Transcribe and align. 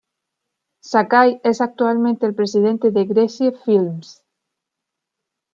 Sakai 0.81 1.39
es 1.43 1.61
actualmente 1.61 2.25
el 2.25 2.33
presidente 2.33 2.89
de 2.89 3.05
Gracie 3.05 3.51
Films. 3.51 4.25